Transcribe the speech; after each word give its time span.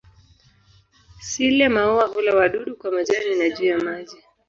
Sile-maua 1.21 2.07
hula 2.11 2.35
wadudu 2.35 2.75
kwa 2.75 2.91
majani 2.91 3.35
na 3.35 3.49
juu 3.49 3.65
ya 3.65 3.79
maji. 3.79 4.17